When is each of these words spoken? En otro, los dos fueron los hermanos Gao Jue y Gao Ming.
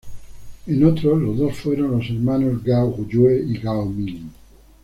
En 0.65 0.83
otro, 0.83 1.15
los 1.15 1.37
dos 1.37 1.57
fueron 1.59 1.91
los 1.91 2.09
hermanos 2.09 2.63
Gao 2.63 3.05
Jue 3.07 3.39
y 3.47 3.59
Gao 3.59 3.85
Ming. 3.85 4.31